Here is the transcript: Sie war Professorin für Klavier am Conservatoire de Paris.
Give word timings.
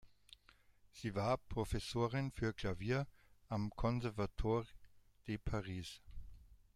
Sie 0.89 1.13
war 1.13 1.37
Professorin 1.37 2.31
für 2.31 2.53
Klavier 2.55 3.05
am 3.49 3.69
Conservatoire 3.69 4.65
de 5.27 5.37
Paris. 5.37 6.01